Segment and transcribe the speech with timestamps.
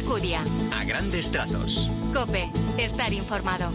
[0.00, 0.40] Alcudia.
[0.72, 1.86] A grandes trazos.
[2.14, 3.70] Cope, estar informado.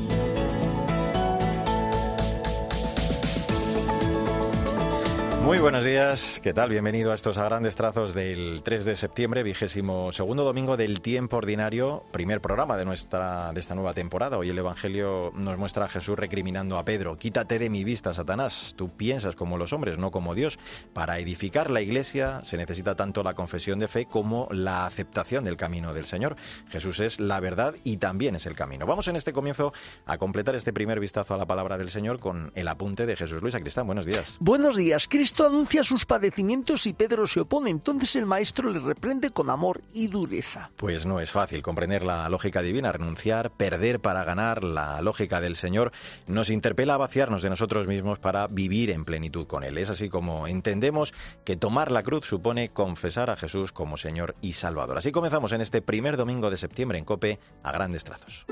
[5.46, 6.72] Muy buenos días, ¿qué tal?
[6.72, 11.38] Bienvenido a estos a grandes trazos del 3 de septiembre, vigésimo segundo domingo del tiempo
[11.38, 14.40] ordinario, primer programa de nuestra de esta nueva temporada.
[14.40, 18.74] Hoy el Evangelio nos muestra a Jesús recriminando a Pedro: "Quítate de mi vista, Satanás.
[18.76, 20.58] Tú piensas como los hombres, no como Dios.
[20.94, 25.58] Para edificar la Iglesia se necesita tanto la confesión de fe como la aceptación del
[25.58, 26.38] camino del Señor.
[26.70, 29.74] Jesús es la verdad y también es el camino." Vamos en este comienzo
[30.08, 33.44] a completar este primer vistazo a la palabra del Señor con el apunte de Jesús
[33.44, 33.86] Luis Acristán.
[33.86, 34.38] Buenos días.
[34.40, 37.70] Buenos días, Cristo anuncia sus padecimientos y Pedro se opone.
[37.70, 40.72] Entonces el maestro le reprende con amor y dureza.
[40.78, 44.64] Pues no es fácil comprender la lógica divina, renunciar, perder para ganar.
[44.64, 45.92] La lógica del Señor
[46.28, 49.78] nos interpela a vaciarnos de nosotros mismos para vivir en plenitud con Él.
[49.78, 54.54] Es así como entendemos que tomar la cruz supone confesar a Jesús como Señor y
[54.54, 55.00] Salvador.
[55.00, 58.46] Así comenzamos en este primer domingo de septiembre en Cope a grandes trazos.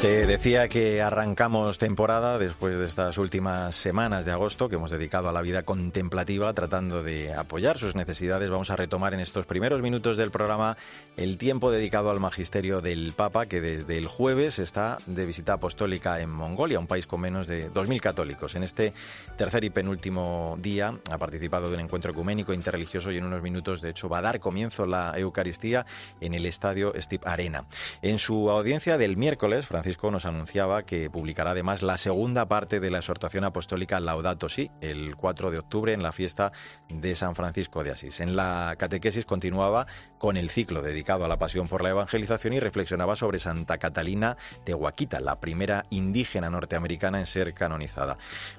[0.00, 5.28] Te decía que arrancamos temporada después de estas últimas semanas de agosto que hemos dedicado
[5.28, 8.48] a la vida contemplativa tratando de apoyar sus necesidades.
[8.48, 10.78] Vamos a retomar en estos primeros minutos del programa
[11.18, 16.18] el tiempo dedicado al magisterio del Papa que desde el jueves está de visita apostólica
[16.20, 18.54] en Mongolia, un país con menos de 2.000 católicos.
[18.54, 18.94] En este
[19.36, 23.82] tercer y penúltimo día ha participado de un encuentro ecuménico interreligioso y en unos minutos
[23.82, 25.84] de hecho va a dar comienzo la Eucaristía
[26.22, 27.66] en el estadio Stip Arena.
[28.00, 32.78] En su audiencia del miércoles, Francisco Francisco nos anunciaba que publicará además la segunda parte
[32.78, 36.52] de la exhortación apostólica Laudato Si, el 4 de octubre en la fiesta
[36.88, 38.20] de San Francisco de Asís.
[38.20, 39.88] En la catequesis continuaba
[40.20, 44.36] con el ciclo dedicado a la pasión por la evangelización y reflexionaba sobre Santa Catalina
[44.64, 48.18] Tehuaquita, la primera indígena norteamericana en ser canonizada.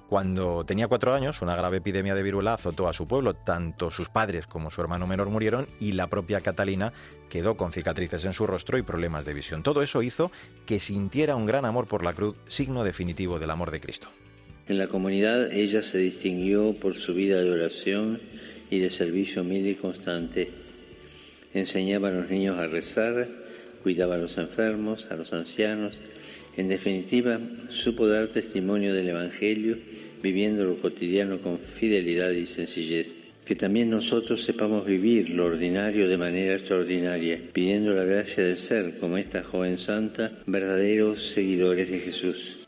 [0.09, 3.36] Cuando tenía cuatro años, una grave epidemia de viruela azotó a su pueblo.
[3.36, 6.94] Tanto sus padres como su hermano menor murieron y la propia Catalina
[7.30, 9.61] quedó con cicatrices en su rostro y problemas de visión.
[9.61, 10.32] Todo eso hizo
[10.66, 14.08] que sintiera un gran amor por la cruz, signo definitivo del amor de Cristo.
[14.67, 18.20] En la comunidad ella se distinguió por su vida de oración
[18.72, 20.70] y de servicio humilde y constante.
[21.54, 23.28] Enseñaba a los niños a rezar,
[23.84, 26.00] cuidaba a los enfermos, a los ancianos.
[26.58, 27.39] En definitiva,
[27.70, 29.78] supo dar testimonio del Evangelio
[30.22, 36.17] viviendo lo cotidiano con fidelidad y sencillez que también nosotros sepamos vivir lo ordinario de
[36.17, 42.61] manera extraordinaria, pidiendo la gracia de ser, como esta joven santa, verdaderos seguidores de Jesús.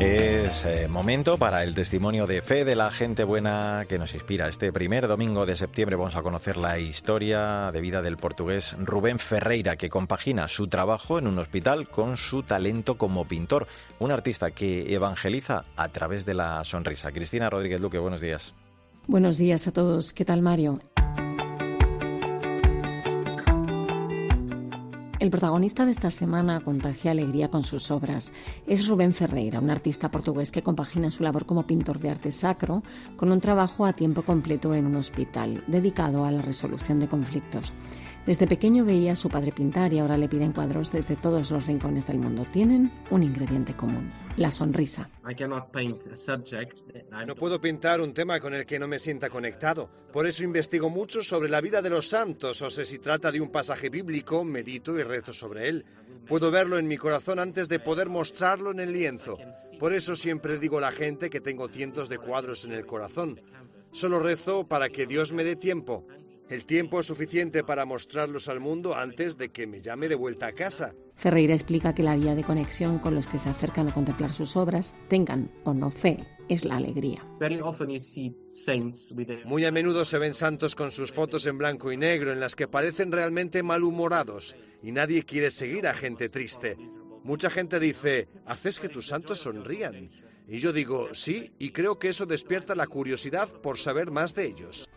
[0.00, 4.48] Es eh, momento para el testimonio de fe de la gente buena que nos inspira.
[4.48, 9.18] Este primer domingo de septiembre vamos a conocer la historia de vida del portugués Rubén
[9.18, 13.66] Ferreira, que compagina su trabajo en un hospital con su talento como pintor.
[13.98, 17.12] Un artista que evangeliza a través de la sonrisa.
[17.12, 18.54] Cristina Rodríguez Luque, buenos días.
[19.06, 20.14] Buenos días a todos.
[20.14, 20.80] ¿Qué tal, Mario?
[25.20, 28.32] El protagonista de esta semana contagia alegría con sus obras.
[28.66, 32.82] Es Rubén Ferreira, un artista portugués que compagina su labor como pintor de arte sacro
[33.18, 37.74] con un trabajo a tiempo completo en un hospital dedicado a la resolución de conflictos.
[38.26, 41.66] Desde pequeño veía a su padre pintar y ahora le piden cuadros desde todos los
[41.66, 42.46] rincones del mundo.
[42.52, 45.08] Tienen un ingrediente común, la sonrisa.
[47.26, 49.88] No puedo pintar un tema con el que no me sienta conectado.
[50.12, 53.40] Por eso investigo mucho sobre la vida de los santos o si se trata de
[53.40, 55.86] un pasaje bíblico, medito y rezo sobre él.
[56.28, 59.38] Puedo verlo en mi corazón antes de poder mostrarlo en el lienzo.
[59.78, 63.40] Por eso siempre digo a la gente que tengo cientos de cuadros en el corazón.
[63.92, 66.06] Solo rezo para que Dios me dé tiempo
[66.50, 70.48] el tiempo es suficiente para mostrarlos al mundo antes de que me llame de vuelta
[70.48, 70.94] a casa.
[71.14, 74.56] Ferreira explica que la vía de conexión con los que se acercan a contemplar sus
[74.56, 76.18] obras, tengan o no fe,
[76.48, 77.24] es la alegría.
[79.44, 82.56] Muy a menudo se ven santos con sus fotos en blanco y negro en las
[82.56, 86.76] que parecen realmente malhumorados y nadie quiere seguir a gente triste.
[87.22, 90.08] Mucha gente dice, haces que tus santos sonrían.
[90.48, 94.46] Y yo digo, sí, y creo que eso despierta la curiosidad por saber más de
[94.46, 94.88] ellos.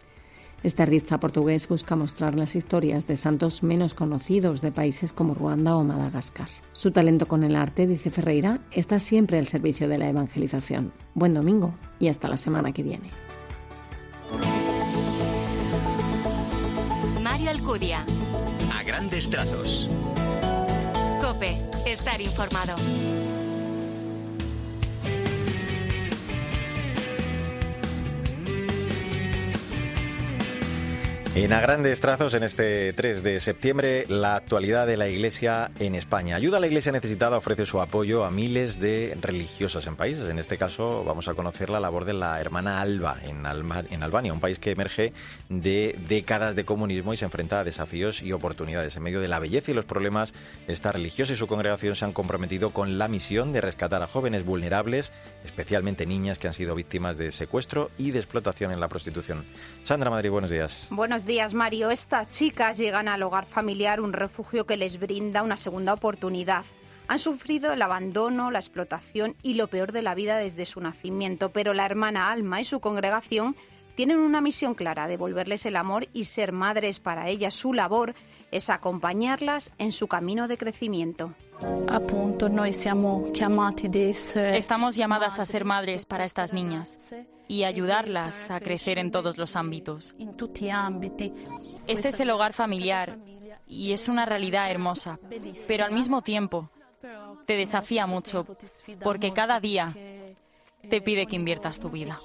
[0.64, 5.76] Este artista portugués busca mostrar las historias de santos menos conocidos de países como Ruanda
[5.76, 6.48] o Madagascar.
[6.72, 10.94] Su talento con el arte, dice Ferreira, está siempre al servicio de la evangelización.
[11.16, 13.10] Buen domingo y hasta la semana que viene.
[17.22, 18.06] Mario Alcudia.
[18.74, 19.90] A grandes trazos.
[21.20, 22.76] Cope, estar informado.
[31.36, 35.96] En a grandes trazos, en este 3 de septiembre, la actualidad de la Iglesia en
[35.96, 36.36] España.
[36.36, 40.30] Ayuda a la Iglesia necesitada ofrece su apoyo a miles de religiosas en países.
[40.30, 44.32] En este caso, vamos a conocer la labor de la hermana Alba en, en Albania,
[44.32, 45.12] un país que emerge
[45.50, 48.96] de décadas de comunismo y se enfrenta a desafíos y oportunidades.
[48.96, 50.36] En medio de la belleza y los problemas,
[50.68, 54.46] esta religiosa y su congregación se han comprometido con la misión de rescatar a jóvenes
[54.46, 55.12] vulnerables,
[55.44, 59.46] especialmente niñas que han sido víctimas de secuestro y de explotación en la prostitución.
[59.82, 60.86] Sandra Madrid, buenos días.
[60.92, 61.92] Buenos días, Mario.
[61.92, 66.66] Estas chicas llegan al hogar familiar, un refugio que les brinda una segunda oportunidad.
[67.08, 71.52] Han sufrido el abandono, la explotación y lo peor de la vida desde su nacimiento,
[71.52, 73.56] pero la hermana Alma y su congregación
[73.96, 77.54] tienen una misión clara, devolverles el amor y ser madres para ellas.
[77.54, 78.16] Su labor
[78.52, 81.34] es acompañarlas en su camino de crecimiento.
[84.36, 87.14] Estamos llamadas a ser madres para estas niñas
[87.48, 90.16] y ayudarlas a crecer en todos los ámbitos.
[91.88, 93.18] Este es el hogar familiar
[93.68, 95.20] y es una realidad hermosa,
[95.68, 96.70] pero al mismo tiempo
[97.46, 98.46] te desafía mucho
[99.04, 99.94] porque cada día
[100.90, 102.18] te pide que inviertas tu vida.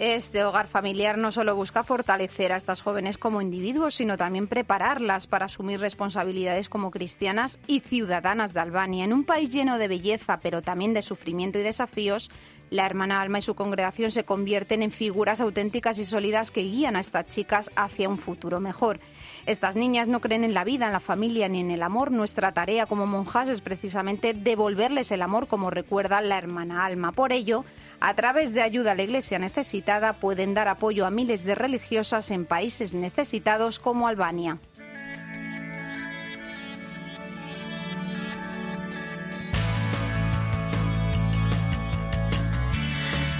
[0.00, 5.26] Este hogar familiar no solo busca fortalecer a estas jóvenes como individuos, sino también prepararlas
[5.26, 9.04] para asumir responsabilidades como cristianas y ciudadanas de Albania.
[9.04, 12.30] En un país lleno de belleza, pero también de sufrimiento y desafíos,
[12.70, 16.96] la hermana Alma y su congregación se convierten en figuras auténticas y sólidas que guían
[16.96, 19.00] a estas chicas hacia un futuro mejor.
[19.46, 22.10] Estas niñas no creen en la vida, en la familia ni en el amor.
[22.10, 27.12] Nuestra tarea como monjas es precisamente devolverles el amor como recuerda la hermana Alma.
[27.12, 27.64] Por ello,
[28.00, 32.30] a través de ayuda a la Iglesia necesitada pueden dar apoyo a miles de religiosas
[32.30, 34.58] en países necesitados como Albania.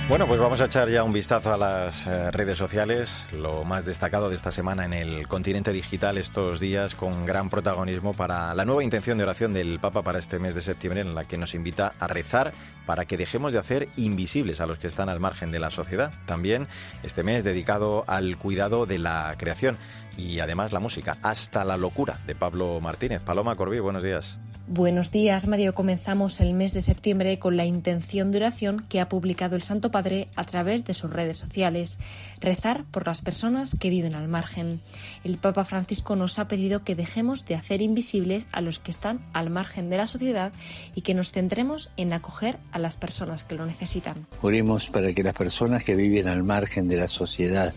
[0.08, 3.84] Bueno, pues vamos a echar ya un vistazo a las eh, redes sociales, lo más
[3.84, 8.64] destacado de esta semana en el continente digital estos días con gran protagonismo para la
[8.64, 11.54] nueva intención de oración del Papa para este mes de septiembre en la que nos
[11.54, 12.52] invita a rezar
[12.86, 16.10] para que dejemos de hacer invisibles a los que están al margen de la sociedad.
[16.24, 16.68] También
[17.02, 19.76] este mes dedicado al cuidado de la creación
[20.16, 23.20] y además la música, hasta la locura de Pablo Martínez.
[23.20, 24.38] Paloma Corbí, buenos días.
[24.70, 25.74] Buenos días, Mario.
[25.74, 29.90] Comenzamos el mes de septiembre con la intención de oración que ha publicado el Santo
[29.90, 31.96] Padre a través de sus redes sociales.
[32.38, 34.82] Rezar por las personas que viven al margen.
[35.24, 39.20] El Papa Francisco nos ha pedido que dejemos de hacer invisibles a los que están
[39.32, 40.52] al margen de la sociedad
[40.94, 44.26] y que nos centremos en acoger a las personas que lo necesitan.
[44.42, 47.72] Oremos para que las personas que viven al margen de la sociedad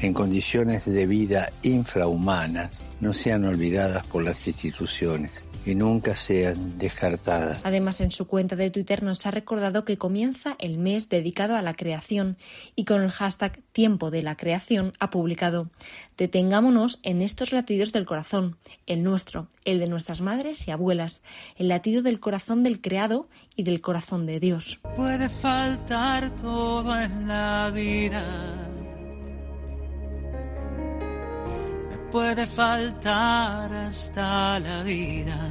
[0.00, 7.60] en condiciones de vida infrahumanas no sean olvidadas por las instituciones y nunca sean descartadas.
[7.64, 11.62] Además, en su cuenta de Twitter nos ha recordado que comienza el mes dedicado a
[11.62, 12.36] la creación
[12.74, 15.70] y con el hashtag Tiempo de la Creación ha publicado
[16.16, 18.56] Detengámonos en estos latidos del corazón,
[18.86, 21.22] el nuestro, el de nuestras madres y abuelas,
[21.56, 24.80] el latido del corazón del creado y del corazón de Dios.
[24.96, 28.83] Puede faltar todo en la vida
[32.14, 35.50] puede faltar hasta la vida.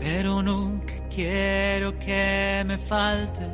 [0.00, 3.46] Pero nunca quiero que me falte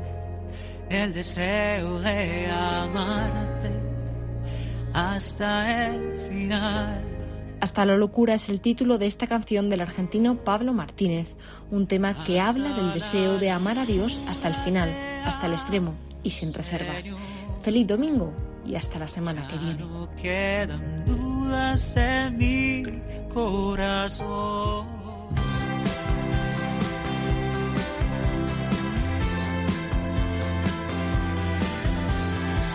[0.88, 3.70] el deseo de amarte
[4.94, 6.98] hasta el final.
[7.60, 11.36] Hasta la locura es el título de esta canción del argentino Pablo Martínez,
[11.70, 14.88] un tema que habla del deseo de amar a Dios hasta el final,
[15.26, 15.92] hasta el extremo
[16.22, 17.12] y sin reservas.
[17.62, 18.32] Feliz domingo
[18.64, 19.84] y hasta la semana que viene.
[19.84, 22.82] No quedan dudas en mi
[23.32, 25.01] corazón.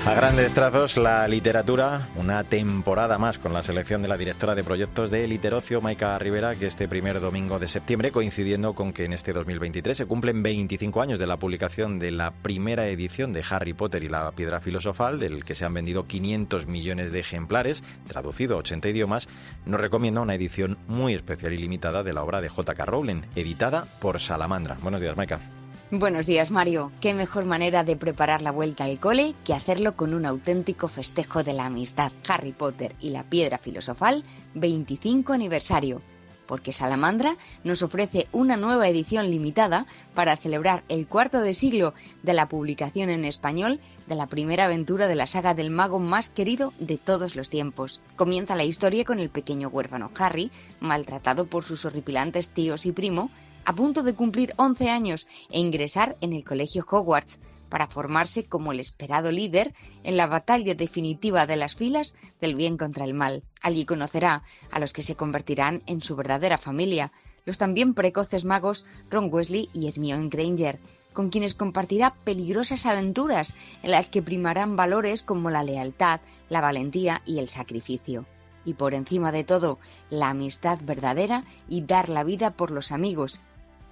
[0.08, 4.64] A grandes trazos, la literatura, una temporada más con la selección de la directora de
[4.64, 9.12] proyectos de Literocio, Maika Rivera, que este primer domingo de septiembre, coincidiendo con que en
[9.12, 13.74] este 2023 se cumplen 25 años de la publicación de la primera edición de Harry
[13.74, 18.56] Potter y la Piedra Filosofal, del que se han vendido 500 millones de ejemplares, traducido
[18.56, 19.28] a 80 idiomas,
[19.66, 22.86] nos recomienda una edición muy especial y limitada de la obra de J.K.
[22.86, 24.78] Rowling, editada por Salamandra.
[24.82, 25.57] Buenos días, Maika.
[25.90, 26.92] Buenos días, Mario.
[27.00, 31.44] Qué mejor manera de preparar la vuelta al cole que hacerlo con un auténtico festejo
[31.46, 32.12] de la amistad.
[32.28, 36.02] Harry Potter y la Piedra Filosofal, 25 aniversario.
[36.48, 42.34] Porque Salamandra nos ofrece una nueva edición limitada para celebrar el cuarto de siglo de
[42.34, 46.74] la publicación en español de la primera aventura de la saga del mago más querido
[46.80, 48.02] de todos los tiempos.
[48.16, 53.30] Comienza la historia con el pequeño huérfano Harry, maltratado por sus horripilantes tíos y primo,
[53.66, 58.72] a punto de cumplir 11 años e ingresar en el colegio Hogwarts, para formarse como
[58.72, 63.44] el esperado líder en la batalla definitiva de las filas del bien contra el mal.
[63.62, 67.12] Allí conocerá a los que se convertirán en su verdadera familia,
[67.46, 70.80] los también precoces magos Ron Wesley y Hermione Granger,
[71.14, 76.20] con quienes compartirá peligrosas aventuras en las que primarán valores como la lealtad,
[76.50, 78.26] la valentía y el sacrificio.
[78.66, 83.42] Y por encima de todo, la amistad verdadera y dar la vida por los amigos,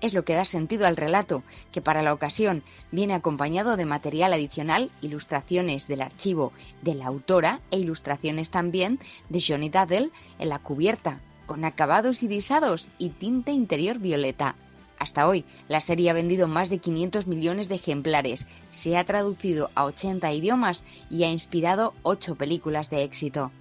[0.02, 4.34] es lo que da sentido al relato, que para la ocasión viene acompañado de material
[4.34, 9.00] adicional, ilustraciones del archivo de la autora e ilustraciones también
[9.30, 14.56] de Johnny Daddle en la cubierta, con acabados irisados y tinta interior violeta.
[14.98, 19.70] Hasta hoy, la serie ha vendido más de 500 millones de ejemplares, se ha traducido
[19.76, 23.52] a 80 idiomas y ha inspirado 8 películas de éxito.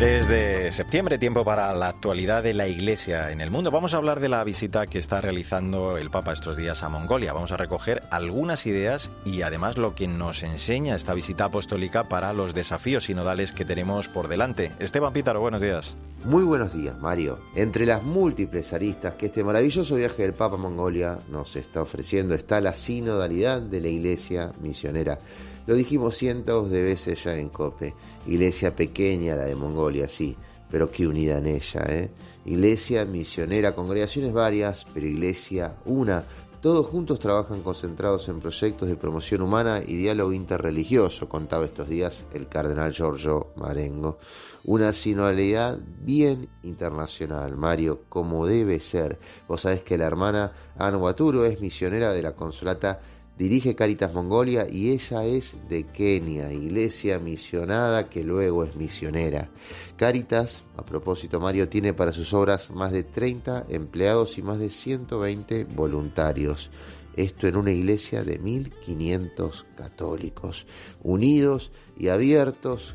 [0.00, 3.70] 3 de septiembre, tiempo para la actualidad de la Iglesia en el mundo.
[3.70, 7.34] Vamos a hablar de la visita que está realizando el Papa estos días a Mongolia.
[7.34, 12.32] Vamos a recoger algunas ideas y además lo que nos enseña esta visita apostólica para
[12.32, 14.72] los desafíos sinodales que tenemos por delante.
[14.78, 15.94] Esteban Pítaro, buenos días.
[16.24, 17.38] Muy buenos días, Mario.
[17.54, 22.34] Entre las múltiples aristas que este maravilloso viaje del Papa a Mongolia nos está ofreciendo
[22.34, 25.18] está la sinodalidad de la Iglesia misionera.
[25.66, 27.94] Lo dijimos cientos de veces ya en COPE.
[28.26, 30.36] Iglesia pequeña, la de Mongolia, sí,
[30.70, 32.10] pero qué unida en ella, ¿eh?
[32.46, 36.24] Iglesia misionera, congregaciones varias, pero iglesia una.
[36.60, 42.26] Todos juntos trabajan concentrados en proyectos de promoción humana y diálogo interreligioso, contaba estos días
[42.34, 44.18] el cardenal Giorgio Marengo.
[44.64, 49.18] Una sinodalidad bien internacional, Mario, como debe ser.
[49.48, 53.00] Vos sabés que la hermana Ana Waturo es misionera de la consolata
[53.40, 59.48] Dirige Caritas Mongolia y ella es de Kenia, iglesia misionada que luego es misionera.
[59.96, 64.68] Caritas, a propósito Mario, tiene para sus obras más de 30 empleados y más de
[64.68, 66.70] 120 voluntarios.
[67.16, 70.66] Esto en una iglesia de 1500 católicos,
[71.02, 72.94] unidos y abiertos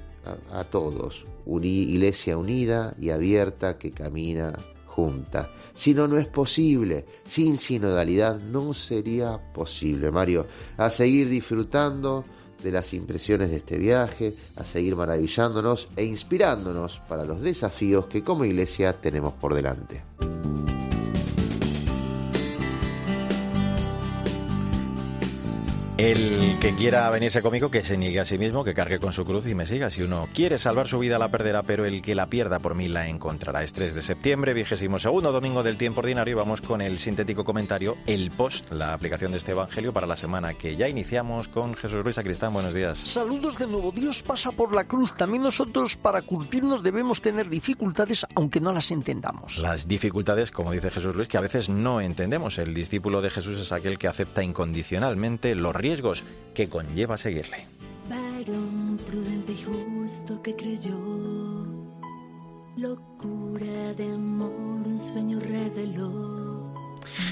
[0.51, 1.25] a, todos.
[1.47, 4.53] Iglesia unida y abierta que camina
[4.95, 5.49] junta.
[5.73, 7.05] Si no, no es posible.
[7.27, 10.47] Sin sinodalidad no sería posible, Mario.
[10.77, 12.23] A seguir disfrutando
[12.63, 18.23] de las impresiones de este viaje, a seguir maravillándonos e inspirándonos para los desafíos que
[18.23, 20.03] como iglesia tenemos por delante.
[25.97, 29.23] El que quiera venirse conmigo, que se niegue a sí mismo, que cargue con su
[29.23, 29.89] cruz y me siga.
[29.89, 32.89] Si uno quiere salvar su vida, la perderá, pero el que la pierda por mí
[32.89, 33.63] la encontrará.
[33.63, 37.45] Es 3 de septiembre, vigésimo segundo domingo del tiempo ordinario, y vamos con el sintético
[37.45, 41.75] comentario, el post, la aplicación de este evangelio para la semana que ya iniciamos con
[41.75, 42.51] Jesús Luis Acristán.
[42.51, 42.97] Buenos días.
[42.99, 43.93] Saludos de nuevo.
[43.93, 45.15] Dios pasa por la cruz.
[45.15, 49.59] También nosotros, para curtirnos, debemos tener dificultades, aunque no las entendamos.
[49.59, 52.57] Las dificultades, como dice Jesús Luis, que a veces no entendemos.
[52.57, 56.23] El discípulo de Jesús es aquel que acepta incondicionalmente los riesgos
[56.55, 57.67] que conlleva seguirle.
[58.09, 60.97] Varón prudente y justo que creyó,
[62.75, 66.73] locura de amor, un sueño reveló.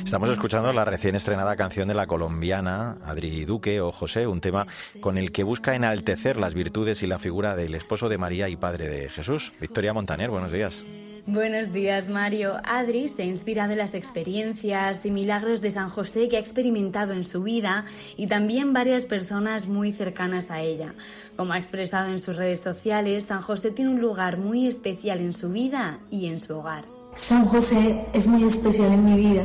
[0.05, 4.67] Estamos escuchando la recién estrenada canción de la colombiana Adri Duque o José, un tema
[5.01, 8.55] con el que busca enaltecer las virtudes y la figura del esposo de María y
[8.55, 9.51] padre de Jesús.
[9.60, 10.83] Victoria Montaner, buenos días.
[11.25, 12.58] Buenos días, Mario.
[12.65, 17.24] Adri se inspira de las experiencias y milagros de San José que ha experimentado en
[17.24, 17.86] su vida
[18.18, 20.94] y también varias personas muy cercanas a ella.
[21.38, 25.32] Como ha expresado en sus redes sociales, San José tiene un lugar muy especial en
[25.32, 26.84] su vida y en su hogar.
[27.13, 29.44] San José es muy especial en mi vida.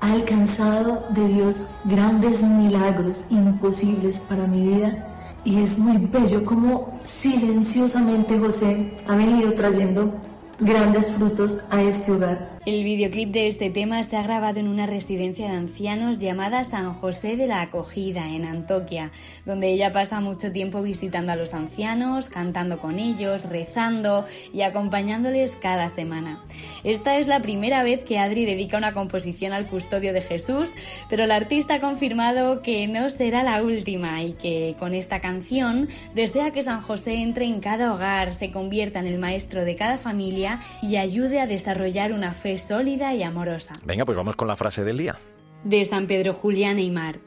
[0.00, 5.06] Ha alcanzado de Dios grandes milagros imposibles para mi vida
[5.44, 10.14] y es muy bello como silenciosamente José ha venido trayendo
[10.60, 12.59] grandes frutos a este hogar.
[12.66, 16.92] El videoclip de este tema se ha grabado en una residencia de ancianos llamada San
[16.92, 19.12] José de la Acogida en Antoquia,
[19.46, 25.52] donde ella pasa mucho tiempo visitando a los ancianos, cantando con ellos, rezando y acompañándoles
[25.52, 26.38] cada semana.
[26.84, 30.74] Esta es la primera vez que Adri dedica una composición al custodio de Jesús,
[31.08, 35.88] pero la artista ha confirmado que no será la última y que con esta canción
[36.14, 39.96] desea que San José entre en cada hogar, se convierta en el maestro de cada
[39.96, 43.74] familia y ayude a desarrollar una fe sólida y amorosa.
[43.84, 45.16] Venga, pues vamos con la frase del día.
[45.64, 47.20] De San Pedro Julián Aymart.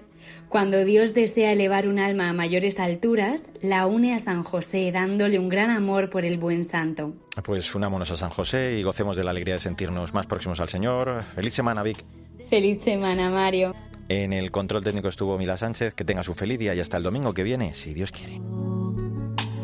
[0.50, 5.40] Cuando Dios desea elevar un alma a mayores alturas, la une a San José, dándole
[5.40, 7.14] un gran amor por el buen santo.
[7.44, 10.70] Pues unámonos a San José y gocemos de la alegría de sentirnos más próximos al
[10.70, 11.24] Señor.
[11.36, 12.04] Feliz semana, Vic.
[12.50, 13.74] Feliz semana, Mario.
[14.10, 15.96] En el control técnico estuvo Mila Sánchez.
[15.96, 18.40] Que tenga su feliz día y hasta el domingo que viene, si Dios quiere.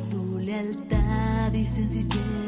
[0.10, 2.40] Tu lealtad y sencillez